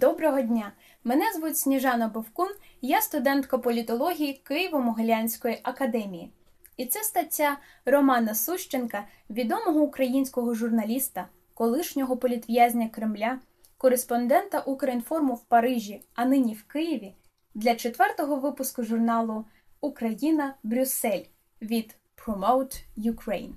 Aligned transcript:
Доброго 0.00 0.42
дня! 0.42 0.72
Мене 1.04 1.32
звуть 1.32 1.56
Сніжана 1.56 2.08
Бовкун, 2.08 2.48
я 2.80 3.00
студентка 3.00 3.58
політології 3.58 4.42
Києво-Могилянської 4.50 5.60
академії. 5.62 6.32
І 6.76 6.86
це 6.86 7.02
стаття 7.02 7.56
Романа 7.84 8.34
Сущенка, 8.34 9.04
відомого 9.30 9.80
українського 9.80 10.54
журналіста, 10.54 11.28
колишнього 11.54 12.16
політв'язня 12.16 12.88
Кремля, 12.88 13.38
кореспондента 13.76 14.60
Укрінформу 14.60 15.34
в 15.34 15.44
Парижі, 15.44 16.04
а 16.14 16.24
нині 16.24 16.54
в 16.54 16.62
Києві, 16.62 17.14
для 17.54 17.74
четвертого 17.74 18.36
випуску 18.36 18.82
журналу 18.82 19.44
Україна 19.80 20.54
Брюссель 20.62 21.24
від 21.62 21.96
Promote 22.16 22.84
Ukraine. 22.98 23.52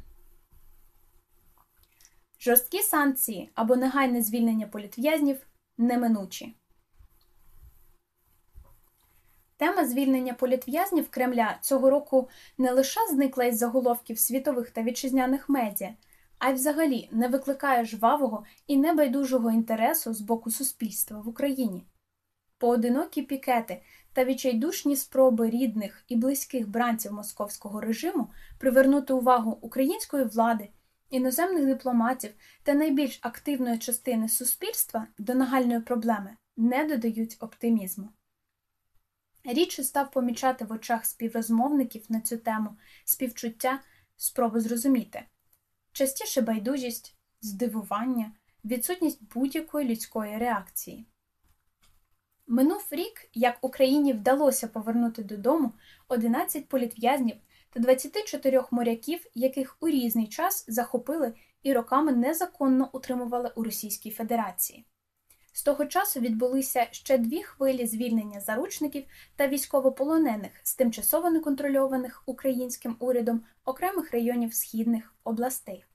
Жорсткі 2.40 2.80
санкції 2.80 3.50
або 3.56 3.76
негайне 3.76 4.21
звільнення 4.21 4.68
політв'язнів 4.68 5.48
неминучі. 5.80 6.55
Тема 9.58 9.85
звільнення 9.85 10.34
політв'язнів 10.34 11.09
Кремля 11.09 11.58
цього 11.62 11.90
року 11.90 12.30
не 12.58 12.71
лише 12.71 12.99
зникла 13.09 13.45
із 13.45 13.58
заголовків 13.58 14.20
світових 14.20 14.70
та 14.70 14.84
вітчизняних 14.84 15.49
медіа, 15.49 15.94
а 16.38 16.49
й 16.49 16.54
взагалі 16.54 17.09
не 17.12 17.27
викликає 17.27 17.85
жвавого 17.85 18.44
і 18.68 18.77
небайдужого 18.77 19.52
інтересу 19.52 20.13
з 20.13 20.21
боку 20.21 20.52
суспільства 20.52 21.20
в 21.20 21.27
Україні. 21.27 21.85
Поодинокі 22.57 23.21
пікети 23.21 23.82
та 24.13 24.26
відчайдушні 24.26 24.96
спроби 24.96 25.49
рідних 25.49 26.04
і 26.07 26.16
близьких 26.16 26.70
бранців 26.70 27.13
московського 27.13 27.82
режиму 27.82 28.30
привернути 28.59 29.13
увагу 29.13 29.57
української 29.62 30.23
влади 30.23 30.70
іноземних 31.09 31.66
дипломатів 31.66 32.31
та 32.63 32.73
найбільш 32.73 33.20
активної 33.22 33.77
частини 33.77 34.30
суспільства 34.30 35.08
до 35.18 35.35
нагальної 35.35 35.82
проблеми 35.82 36.38
не 36.58 36.85
додають 36.85 37.38
оптимізму. 37.40 38.09
Рідше 39.43 39.84
став 39.84 40.12
помічати 40.12 40.65
в 40.65 40.71
очах 40.71 41.05
співрозмовників 41.05 42.05
на 42.10 42.21
цю 42.21 42.37
тему 42.37 42.77
співчуття, 43.05 43.80
спробу 44.18 44.60
зрозуміти, 44.60 45.24
частіше 45.91 46.41
байдужість, 46.41 47.15
здивування, 47.41 48.32
відсутність 48.65 49.34
будь-якої 49.34 49.87
людської 49.87 50.37
реакції. 50.37 51.05
Минув 52.48 52.87
рік, 52.91 53.30
як 53.34 53.57
Україні 53.62 54.13
вдалося 54.13 54.68
повернути 54.68 55.24
додому 55.24 55.74
11 56.07 56.68
політв'язнів 56.68 57.35
та 57.70 57.79
24 57.79 58.63
моряків, 58.71 59.25
яких 59.34 59.77
у 59.79 59.89
різний 59.89 60.27
час 60.27 60.65
захопили 60.67 61.34
і 61.63 61.73
роками 61.73 62.12
незаконно 62.12 62.89
утримували 62.93 63.51
у 63.55 63.63
Російській 63.63 64.12
Федерації. 64.12 64.85
З 65.53 65.63
того 65.63 65.85
часу 65.85 66.19
відбулися 66.19 66.88
ще 66.91 67.17
дві 67.17 67.44
хвилі 67.44 67.88
звільнення 67.88 68.40
заручників 68.40 69.03
та 69.35 69.47
військовополонених 69.47 70.51
з 70.63 70.75
тимчасово 70.75 71.29
неконтрольованих 71.29 72.23
українським 72.25 72.95
урядом 73.00 73.41
окремих 73.66 74.12
районів 74.12 74.53
східних 74.53 75.16
областей. 75.23 75.85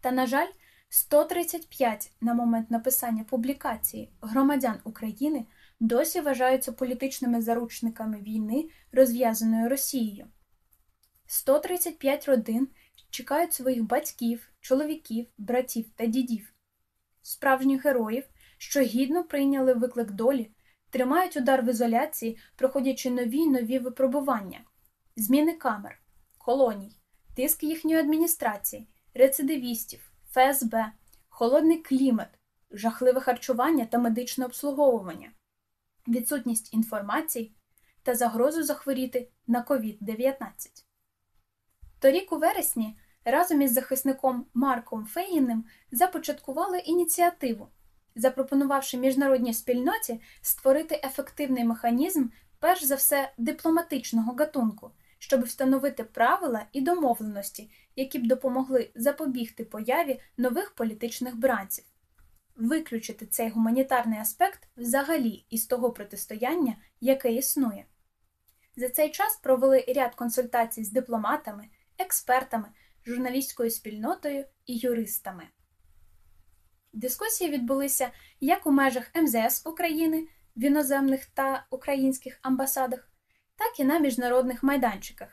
Та, 0.00 0.10
на 0.10 0.26
жаль, 0.26 0.48
135 0.88 2.12
на 2.20 2.34
момент 2.34 2.70
написання 2.70 3.24
публікації 3.24 4.12
громадян 4.20 4.80
України 4.84 5.46
досі 5.80 6.20
вважаються 6.20 6.72
політичними 6.72 7.42
заручниками 7.42 8.20
війни, 8.20 8.68
розв'язаної 8.92 9.68
Росією. 9.68 10.26
135 11.30 12.28
родин 12.28 12.68
чекають 13.10 13.52
своїх 13.52 13.82
батьків, 13.82 14.50
чоловіків, 14.60 15.26
братів 15.38 15.86
та 15.96 16.06
дідів, 16.06 16.54
справжніх 17.22 17.84
героїв, 17.84 18.24
що 18.58 18.80
гідно 18.80 19.24
прийняли 19.24 19.74
виклик 19.74 20.10
долі, 20.10 20.50
тримають 20.90 21.36
удар 21.36 21.62
в 21.62 21.68
ізоляції, 21.68 22.38
проходячи 22.56 23.10
нові 23.10 23.46
нові 23.46 23.78
випробування, 23.78 24.60
зміни 25.16 25.52
камер, 25.52 26.00
колоній, 26.38 26.96
тиск 27.36 27.62
їхньої 27.62 27.98
адміністрації, 27.98 28.88
рецидивістів, 29.14 30.12
ФСБ, 30.30 30.92
холодний 31.28 31.78
клімат, 31.78 32.28
жахливе 32.70 33.20
харчування 33.20 33.86
та 33.86 33.98
медичне 33.98 34.44
обслуговування, 34.44 35.30
відсутність 36.08 36.74
інформації 36.74 37.54
та 38.02 38.14
загрозу 38.14 38.62
захворіти 38.62 39.30
на 39.46 39.64
COVID-19. 39.64 40.87
Торік 42.00 42.32
у 42.32 42.36
вересні 42.36 42.96
разом 43.24 43.62
із 43.62 43.72
захисником 43.72 44.46
Марком 44.54 45.06
Феїним 45.06 45.64
започаткували 45.92 46.78
ініціативу, 46.78 47.68
запропонувавши 48.16 48.96
міжнародній 48.96 49.54
спільноті 49.54 50.20
створити 50.40 51.00
ефективний 51.04 51.64
механізм, 51.64 52.26
перш 52.58 52.84
за 52.84 52.94
все, 52.94 53.32
дипломатичного 53.38 54.32
гатунку, 54.32 54.90
щоб 55.18 55.42
встановити 55.42 56.04
правила 56.04 56.64
і 56.72 56.80
домовленості, 56.80 57.70
які 57.96 58.18
б 58.18 58.26
допомогли 58.26 58.90
запобігти 58.94 59.64
появі 59.64 60.20
нових 60.36 60.74
політичних 60.74 61.36
бранців, 61.36 61.84
виключити 62.56 63.26
цей 63.26 63.48
гуманітарний 63.50 64.20
аспект 64.20 64.68
взагалі 64.76 65.44
із 65.50 65.66
того 65.66 65.90
протистояння, 65.90 66.76
яке 67.00 67.32
існує. 67.32 67.84
За 68.76 68.88
цей 68.88 69.10
час 69.10 69.36
провели 69.42 69.84
ряд 69.88 70.14
консультацій 70.14 70.84
з 70.84 70.92
дипломатами 70.92 71.68
експертами, 71.98 72.68
журналістською 73.06 73.70
спільнотою 73.70 74.44
і 74.66 74.76
юристами. 74.76 75.48
Дискусії 76.92 77.50
відбулися 77.50 78.10
як 78.40 78.66
у 78.66 78.70
межах 78.70 79.10
МЗС 79.14 79.66
України 79.66 80.28
в 80.56 80.64
іноземних 80.64 81.26
та 81.26 81.66
українських 81.70 82.38
амбасадах, 82.42 83.10
так 83.56 83.80
і 83.80 83.84
на 83.84 83.98
міжнародних 83.98 84.62
майданчиках. 84.62 85.28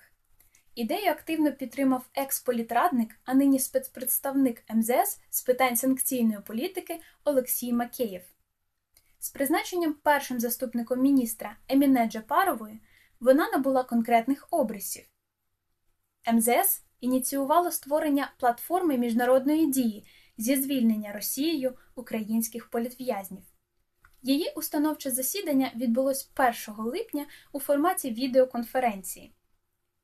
Ідею 0.75 1.11
активно 1.11 1.51
підтримав 1.51 2.09
експолітрадник, 2.13 3.19
а 3.25 3.33
нині 3.33 3.59
спецпредставник 3.59 4.63
МЗС 4.69 5.19
з 5.29 5.41
питань 5.41 5.75
санкційної 5.75 6.39
політики 6.47 6.99
Олексій 7.23 7.73
Макеєв. 7.73 8.21
З 9.19 9.29
призначенням 9.29 9.93
першим 9.93 10.39
заступником 10.39 10.99
міністра 10.99 11.55
Еміне 11.67 12.07
Джапарової 12.07 12.81
вона 13.19 13.49
набула 13.49 13.83
конкретних 13.83 14.47
обрисів. 14.51 15.05
МЗС 16.33 16.83
ініціювало 17.01 17.71
створення 17.71 18.31
платформи 18.39 18.97
міжнародної 18.97 19.67
дії 19.67 20.05
зі 20.37 20.55
звільнення 20.55 21.11
Росією 21.13 21.77
українських 21.95 22.69
політв'язнів. 22.69 23.43
Її 24.21 24.53
установче 24.55 25.11
засідання 25.11 25.71
відбулось 25.75 26.31
1 26.67 26.85
липня 26.85 27.25
у 27.51 27.59
форматі 27.59 28.11
відеоконференції. 28.11 29.35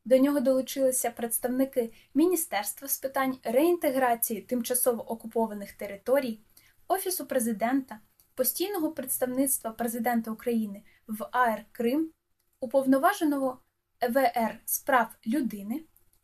До 0.06 0.18
нього 0.18 0.40
долучилися 0.40 1.12
представники 1.12 1.94
Міністерства 2.14 2.88
з 2.88 2.98
питань 2.98 3.38
реінтеграції 3.44 4.42
тимчасово 4.42 5.12
окупованих 5.12 5.72
територій, 5.72 6.40
Офісу 6.88 7.26
президента, 7.26 8.00
постійного 8.36 8.92
представництва 8.92 9.72
президента 9.72 10.32
України 10.32 10.84
в 11.08 11.28
АР 11.32 11.66
Крим, 11.72 12.12
уповноваженого 12.60 13.62
ВР 14.10 14.60
справ 14.66 15.08
людини, 15.28 15.82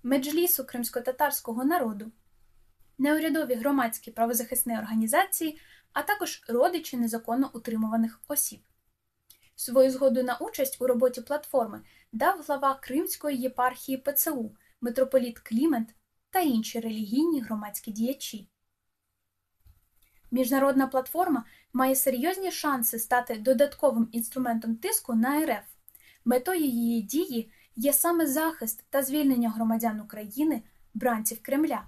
меджлісу 0.08 0.64
кримсько-татарського 0.64 1.66
народу, 1.66 2.12
неурядові 2.98 3.56
громадські 3.56 4.12
правозахисні 4.12 4.78
організації, 4.78 5.60
а 5.94 6.04
також 6.04 6.44
родичі 6.48 6.98
незаконно 6.98 7.52
утримуваних 7.54 8.22
осіб. 8.28 8.60
Свою 9.56 9.92
згоду 9.92 10.24
на 10.24 10.38
участь 10.38 10.82
у 10.82 10.88
роботі 10.88 11.22
платформи 11.22 11.82
дав 12.12 12.42
глава 12.48 12.76
Кримської 12.76 13.38
єпархії 13.38 13.98
ПЦУ, 13.98 14.56
митрополіт 14.82 15.40
Клімент 15.40 15.96
та 16.30 16.40
інші 16.40 16.80
релігійні 16.80 17.42
громадські 17.42 17.92
діячі. 17.92 18.50
Міжнародна 20.32 20.88
платформа 20.88 21.46
має 21.74 21.96
серйозні 21.96 22.52
шанси 22.52 23.00
стати 23.00 23.36
додатковим 23.36 24.10
інструментом 24.12 24.76
тиску 24.76 25.16
на 25.16 25.46
РФ. 25.46 25.66
Метою 26.26 26.62
її 26.62 27.02
дії 27.02 27.52
є 27.78 27.94
саме 27.94 28.28
захист 28.28 28.86
та 28.90 29.04
звільнення 29.04 29.50
громадян 29.50 30.00
України, 30.00 30.62
бранців 30.94 31.42
Кремля. 31.42 31.88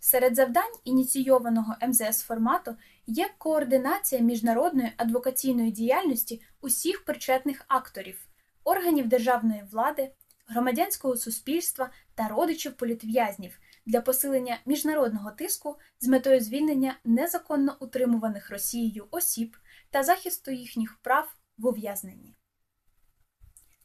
Серед 0.00 0.36
завдань 0.36 0.72
ініційованого 0.84 1.74
МЗС 1.88 2.22
формату 2.22 2.76
є 3.06 3.30
координація 3.38 4.20
міжнародної 4.20 4.92
адвокаційної 4.96 5.70
діяльності 5.70 6.42
усіх 6.60 7.04
причетних 7.04 7.64
акторів, 7.68 8.28
органів 8.64 9.08
державної 9.08 9.64
влади, 9.70 10.10
громадянського 10.46 11.16
суспільства 11.16 11.90
та 12.14 12.28
родичів 12.28 12.72
політв'язнів 12.72 13.58
для 13.86 14.00
посилення 14.00 14.58
міжнародного 14.66 15.30
тиску 15.30 15.76
з 16.00 16.08
метою 16.08 16.40
звільнення 16.40 16.96
незаконно 17.04 17.76
утримуваних 17.80 18.50
Росією 18.50 19.06
осіб 19.10 19.56
та 19.90 20.02
захисту 20.02 20.50
їхніх 20.50 20.98
прав 21.02 21.36
в 21.58 21.66
ув'язненні. 21.66 22.34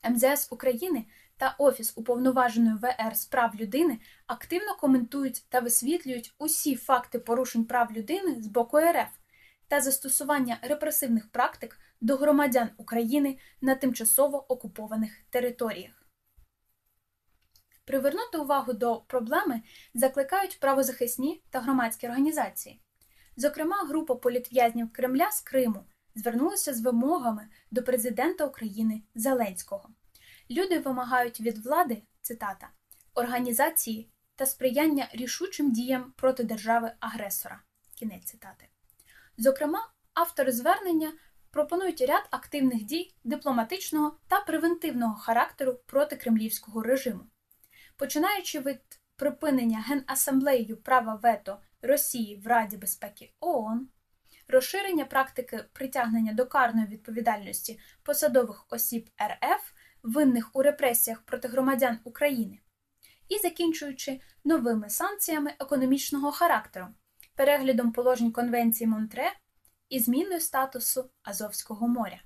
МЗС 0.03 0.47
України 0.51 1.05
та 1.37 1.55
Офіс 1.57 1.93
уповноваженої 1.95 2.75
ВР 2.75 3.15
з 3.15 3.25
прав 3.25 3.55
людини 3.55 3.99
активно 4.27 4.75
коментують 4.75 5.45
та 5.49 5.59
висвітлюють 5.59 6.35
усі 6.37 6.75
факти 6.75 7.19
порушень 7.19 7.65
прав 7.65 7.91
людини 7.91 8.41
з 8.41 8.47
боку 8.47 8.79
РФ 8.79 9.17
та 9.67 9.81
застосування 9.81 10.59
репресивних 10.61 11.31
практик 11.31 11.79
до 12.01 12.15
громадян 12.15 12.69
України 12.77 13.37
на 13.61 13.75
тимчасово 13.75 14.51
окупованих 14.53 15.11
територіях. 15.29 16.05
Привернути 17.85 18.37
увагу 18.37 18.73
до 18.73 19.01
проблеми 19.07 19.61
закликають 19.93 20.59
правозахисні 20.59 21.43
та 21.49 21.59
громадські 21.59 22.07
організації. 22.07 22.81
Зокрема, 23.37 23.77
група 23.87 24.15
політв'язнів 24.15 24.93
Кремля 24.93 25.31
з 25.31 25.41
Криму 25.41 25.85
звернулася 26.19 26.73
з 26.73 26.81
вимогами 26.81 27.47
до 27.71 27.83
президента 27.83 28.45
України 28.45 29.01
Зеленського. 29.15 29.89
Люди 30.49 30.79
вимагають 30.79 31.41
від 31.41 31.57
влади 31.57 32.03
цитата 32.21 32.69
організації 33.13 34.09
та 34.35 34.45
сприяння 34.45 35.09
рішучим 35.13 35.71
діям 35.71 36.13
проти 36.15 36.43
держави-агресора. 36.43 37.61
Кінець 37.95 38.23
цитати. 38.23 38.67
Зокрема, 39.37 39.89
автори 40.13 40.51
звернення 40.51 41.13
пропонують 41.51 42.01
ряд 42.01 42.27
активних 42.31 42.83
дій 42.83 43.15
дипломатичного 43.23 44.17
та 44.27 44.39
превентивного 44.39 45.15
характеру 45.15 45.79
проти 45.85 46.15
кремлівського 46.15 46.83
режиму, 46.83 47.23
починаючи 47.97 48.59
від 48.59 48.81
припинення 49.15 49.79
Генасамблеєю 49.87 50.77
права 50.77 51.15
вето 51.15 51.59
Росії 51.81 52.37
в 52.37 52.47
Раді 52.47 52.77
безпеки 52.77 53.33
ООН, 53.39 53.87
розширення 54.49 55.05
практики 55.05 55.65
притягнення 55.73 56.33
до 56.33 56.45
карної 56.45 56.87
відповідальності 56.87 57.79
посадових 58.03 58.65
осіб 58.69 59.09
РФ, 59.21 59.71
винних 60.03 60.55
у 60.55 60.61
репресіях 60.61 61.21
проти 61.21 61.47
громадян 61.47 61.99
України, 62.03 62.59
і 63.29 63.37
закінчуючи 63.37 64.19
новими 64.43 64.89
санкціями 64.89 65.53
економічного 65.59 66.31
характеру, 66.31 66.87
переглядом 67.35 67.91
положень 67.91 68.31
Конвенції 68.31 68.87
Монтре 68.87 69.31
і 69.89 69.99
зміною 69.99 70.39
статусу 70.39 71.09
Азовського 71.23 71.87
моря. 71.87 72.21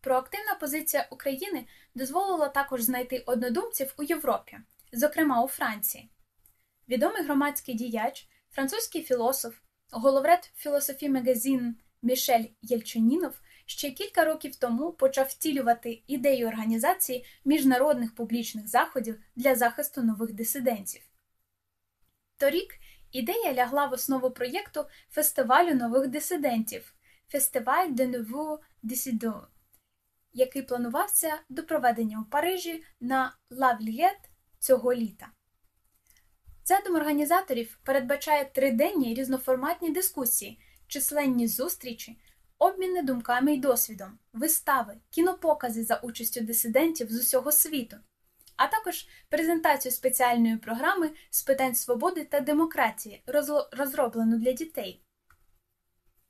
Проактивна 0.00 0.54
позиція 0.54 1.08
України 1.10 1.66
дозволила 1.94 2.48
також 2.48 2.82
знайти 2.82 3.18
однодумців 3.26 3.94
у 3.98 4.02
Європі, 4.02 4.58
зокрема 4.92 5.42
у 5.42 5.48
Франції. 5.48 6.10
Відомий 6.88 7.24
громадський 7.24 7.74
діяч, 7.74 8.28
французький 8.50 9.02
філософ, 9.02 9.54
головред 9.90 10.52
філософі 10.56 11.08
магазин 11.08 11.76
Мішель 12.02 12.44
Єльчанінов 12.62 13.40
ще 13.66 13.90
кілька 13.90 14.24
років 14.24 14.56
тому 14.56 14.92
почав 14.92 15.26
втілювати 15.26 16.02
ідею 16.06 16.48
організації 16.48 17.24
міжнародних 17.44 18.14
публічних 18.14 18.68
заходів 18.68 19.20
для 19.36 19.54
захисту 19.54 20.02
нових 20.02 20.32
дисидентів. 20.32 21.02
Торік 22.36 22.74
ідея 23.12 23.54
лягла 23.54 23.86
в 23.86 23.92
основу 23.92 24.30
проєкту 24.30 24.84
фестивалю 25.10 25.74
нових 25.74 26.08
дисидентів 26.08 26.94
Фестиваль 27.28 27.88
de 27.88 28.06
Nouveaux 28.06 28.58
Dissidents, 28.84 29.46
який 30.32 30.62
планувався 30.62 31.40
до 31.48 31.62
проведення 31.62 32.20
у 32.20 32.30
Парижі 32.30 32.84
на 33.00 33.36
Лавлієт 33.50 34.18
цього 34.58 34.94
літа. 34.94 35.28
Задум 36.70 36.96
організаторів 36.96 37.78
передбачає 37.84 38.44
триденні 38.44 39.14
різноформатні 39.14 39.90
дискусії, 39.90 40.58
численні 40.86 41.48
зустрічі, 41.48 42.18
обміни 42.58 43.02
думками 43.02 43.54
і 43.54 43.60
досвідом, 43.60 44.18
вистави, 44.32 44.96
кінопокази 45.10 45.84
за 45.84 45.96
участю 45.96 46.40
дисидентів 46.40 47.12
з 47.12 47.20
усього 47.20 47.52
світу, 47.52 47.96
а 48.56 48.66
також 48.66 49.06
презентацію 49.28 49.92
спеціальної 49.92 50.56
програми 50.56 51.10
з 51.30 51.42
питань 51.42 51.74
свободи 51.74 52.24
та 52.24 52.40
демократії, 52.40 53.22
розроблену 53.72 54.38
для 54.38 54.52
дітей. 54.52 55.02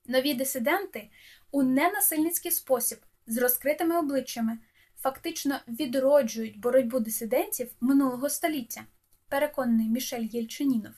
Нові 0.07 0.35
дисиденти 0.35 1.11
у 1.51 1.63
ненасильницький 1.63 2.51
спосіб 2.51 2.99
з 3.27 3.39
розкритими 3.39 3.99
обличчями 3.99 4.59
фактично 5.03 5.61
відроджують 5.69 6.61
боротьбу 6.61 7.01
дисидентів 7.01 7.71
минулого 7.81 8.29
століття, 8.29 8.85
переконаний 9.31 9.89
Мішель 9.89 10.29
Єльчинінов. 10.31 10.93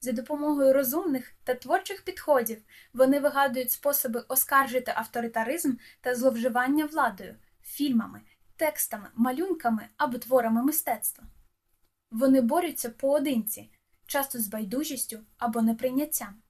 За 0.00 0.12
допомогою 0.12 0.72
розумних 0.72 1.32
та 1.44 1.54
творчих 1.54 2.02
підходів 2.04 2.62
вони 2.92 3.20
вигадують 3.20 3.70
способи 3.70 4.24
оскаржити 4.28 4.92
авторитаризм 4.96 5.74
та 6.00 6.14
зловживання 6.14 6.86
владою, 6.86 7.36
фільмами, 7.62 8.20
текстами, 8.56 9.08
малюнками 9.14 9.88
або 9.96 10.18
творами 10.18 10.62
мистецтва. 10.62 11.24
Вони 12.10 12.40
борються 12.40 12.90
поодинці, 12.90 13.70
часто 14.06 14.38
з 14.38 14.48
байдужістю 14.48 15.18
або 15.38 15.62
неприйняттям. 15.62 16.42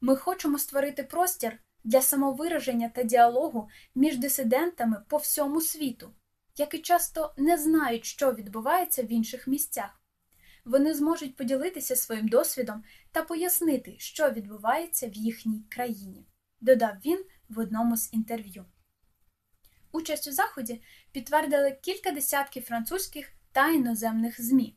Ми 0.00 0.16
хочемо 0.16 0.58
створити 0.58 1.02
простір 1.02 1.58
для 1.84 2.02
самовираження 2.02 2.88
та 2.88 3.02
діалогу 3.02 3.68
між 3.94 4.18
дисидентами 4.18 5.02
по 5.08 5.16
всьому 5.16 5.60
світу, 5.60 6.10
які 6.56 6.78
часто 6.78 7.34
не 7.36 7.58
знають, 7.58 8.04
що 8.04 8.32
відбувається 8.32 9.02
в 9.02 9.12
інших 9.12 9.46
місцях 9.46 10.04
вони 10.64 10.94
зможуть 10.94 11.36
поділитися 11.36 11.96
своїм 11.96 12.28
досвідом 12.28 12.84
та 13.12 13.22
пояснити, 13.22 13.94
що 13.98 14.30
відбувається 14.30 15.08
в 15.08 15.14
їхній 15.14 15.64
країні, 15.68 16.26
додав 16.60 16.94
він 17.04 17.24
в 17.48 17.58
одному 17.58 17.96
з 17.96 18.12
інтерв'ю. 18.12 18.64
Участь 19.92 20.28
у 20.28 20.32
заході 20.32 20.82
підтвердили 21.12 21.78
кілька 21.82 22.10
десятків 22.10 22.64
французьких 22.64 23.32
та 23.52 23.70
іноземних 23.70 24.44
ЗМІ. 24.44 24.76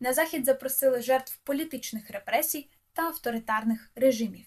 На 0.00 0.12
захід 0.12 0.44
запросили 0.44 1.02
жертв 1.02 1.38
політичних 1.44 2.10
репресій 2.10 2.70
та 2.92 3.02
авторитарних 3.02 3.90
режимів. 3.94 4.46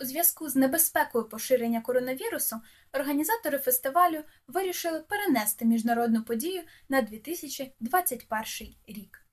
У 0.00 0.04
зв'язку 0.04 0.48
з 0.48 0.56
небезпекою 0.56 1.28
поширення 1.28 1.80
коронавірусу 1.80 2.56
організатори 2.92 3.58
фестивалю 3.58 4.24
вирішили 4.46 5.00
перенести 5.00 5.64
міжнародну 5.64 6.24
подію 6.24 6.62
на 6.88 7.02
2021 7.02 8.74
рік. 8.86 9.24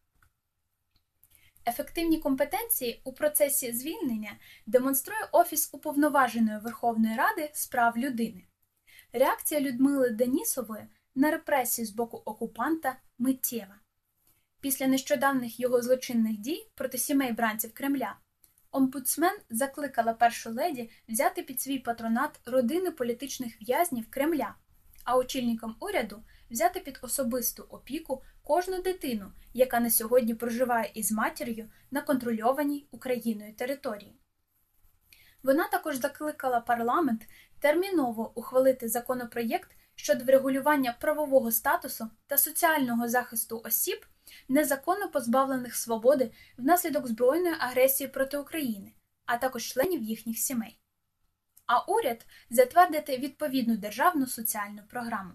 Ефективні 1.67 2.19
компетенції 2.19 3.01
у 3.03 3.13
процесі 3.13 3.73
звільнення 3.73 4.31
демонструє 4.65 5.29
Офіс 5.31 5.69
Уповноваженої 5.73 6.59
Верховної 6.59 7.15
Ради 7.15 7.51
з 7.53 7.67
прав 7.67 7.97
людини. 7.97 8.45
Реакція 9.13 9.61
Людмили 9.61 10.09
Денісової 10.09 10.87
на 11.15 11.31
репресії 11.31 11.85
з 11.85 11.91
боку 11.91 12.21
окупанта 12.25 12.97
миттєва. 13.17 13.75
Після 14.61 14.87
нещодавних 14.87 15.59
його 15.59 15.81
злочинних 15.81 16.37
дій 16.37 16.69
проти 16.75 16.97
сімей 16.97 17.31
бранців 17.31 17.73
Кремля 17.73 18.15
омбудсмен 18.75 19.37
закликала 19.49 20.13
першу 20.13 20.51
леді 20.51 20.89
взяти 21.09 21.43
під 21.43 21.61
свій 21.61 21.79
патронат 21.79 22.39
родини 22.45 22.91
політичних 22.91 23.61
в'язнів 23.61 24.05
Кремля, 24.09 24.55
а 25.03 25.17
очільникам 25.17 25.75
уряду 25.79 26.23
взяти 26.51 26.79
під 26.79 26.99
особисту 27.01 27.63
опіку 27.69 28.23
кожну 28.43 28.81
дитину, 28.81 29.31
яка 29.53 29.79
на 29.79 29.89
сьогодні 29.89 30.35
проживає 30.35 30.91
із 30.93 31.11
матір'ю 31.11 31.69
на 31.91 32.01
контрольованій 32.01 32.87
Україною 32.91 33.53
території. 33.53 34.19
Вона 35.43 35.67
також 35.67 35.95
закликала 35.95 36.59
парламент 36.59 37.21
терміново 37.59 38.31
ухвалити 38.35 38.89
законопроєкт 38.89 39.71
щодо 39.95 40.23
врегулювання 40.23 40.95
правового 41.01 41.51
статусу 41.51 42.09
та 42.27 42.37
соціального 42.37 43.09
захисту 43.09 43.61
осіб, 43.65 44.05
незаконно 44.49 45.09
позбавлених 45.09 45.75
свободи 45.75 46.31
внаслідок 46.57 47.07
збройної 47.07 47.55
агресії 47.59 48.07
проти 48.07 48.37
України, 48.37 48.91
а 49.25 49.37
також 49.37 49.65
членів 49.65 50.03
їхніх 50.03 50.37
сімей. 50.37 50.79
А 51.65 51.79
уряд 51.79 52.25
затвердити 52.49 53.17
відповідну 53.17 53.77
державну 53.77 54.27
соціальну 54.27 54.81
програму. 54.89 55.31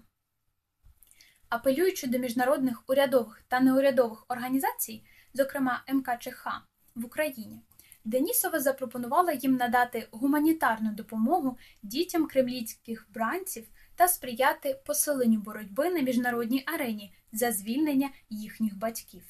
Апелюючи 1.48 2.06
до 2.06 2.18
міжнародних 2.18 2.82
урядових 2.86 3.42
та 3.48 3.60
неурядових 3.60 4.24
організацій, 4.28 5.04
зокрема 5.34 5.84
МКЧХ 5.88 6.46
в 6.94 7.04
Україні, 7.04 7.62
Денісова 8.04 8.60
запропонувала 8.60 9.32
їм 9.32 9.56
надати 9.56 10.08
гуманітарну 10.10 10.92
допомогу 10.92 11.58
дітям 11.82 12.26
кремлівських 12.26 13.06
бранців 13.10 13.66
та 14.00 14.08
сприяти 14.08 14.80
посиленню 14.86 15.38
боротьби 15.38 15.90
на 15.90 16.00
міжнародній 16.00 16.64
арені 16.66 17.14
за 17.32 17.52
звільнення 17.52 18.10
їхніх 18.30 18.78
батьків. 18.78 19.22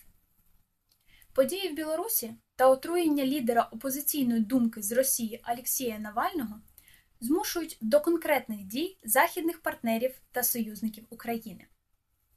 Події 1.32 1.68
в 1.68 1.74
Білорусі 1.74 2.34
та 2.56 2.68
отруєння 2.68 3.24
лідера 3.24 3.62
опозиційної 3.62 4.40
думки 4.40 4.82
з 4.82 4.92
Росії 4.92 5.40
Алексія 5.42 5.98
Навального 5.98 6.60
змушують 7.20 7.78
до 7.80 8.00
конкретних 8.00 8.64
дій 8.64 8.98
західних 9.02 9.62
партнерів 9.62 10.20
та 10.32 10.42
союзників 10.42 11.06
України. 11.10 11.66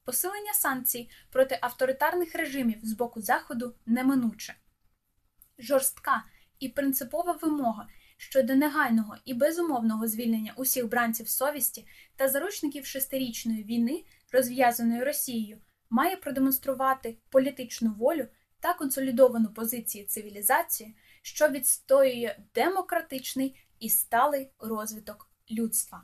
Посилення 0.04 0.54
санкцій 0.54 1.10
проти 1.32 1.60
авторитарних 1.62 2.36
режимів 2.36 2.80
з 2.84 2.94
боку 2.94 3.22
Заходу 3.22 3.76
неминуче. 3.86 4.56
Жорстка 5.60 6.24
і 6.60 6.70
принципова 6.70 7.32
вимога 7.42 7.88
щодо 8.30 8.56
негайного 8.56 9.16
і 9.26 9.34
безумовного 9.34 10.08
звільнення 10.08 10.54
усіх 10.58 10.90
бранців 10.90 11.30
совісті 11.30 11.88
та 12.16 12.30
заручників 12.30 12.86
шестирічної 12.86 13.64
війни, 13.64 14.04
розв'язаної 14.32 15.04
Росією, 15.04 15.58
має 15.90 16.18
продемонструвати 16.18 17.18
політичну 17.30 17.94
волю 17.94 18.28
та 18.60 18.74
консолідовану 18.74 19.54
позицію 19.54 20.06
цивілізації, 20.06 20.96
що 21.22 21.48
відстоює 21.50 22.36
демократичний 22.56 23.56
і 23.80 23.90
сталий 23.90 24.52
розвиток 24.60 25.30
людства. 25.52 26.04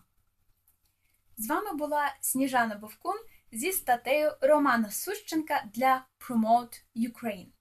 З 1.38 1.48
вами 1.48 1.74
була 1.74 2.16
Сніжана 2.22 2.76
Бовкун 2.76 3.16
зі 3.52 3.72
статтею 3.72 4.32
Романа 4.42 4.92
Сущенка 4.92 5.64
для 5.74 6.06
Promote 6.20 6.82
Ukraine. 6.96 7.59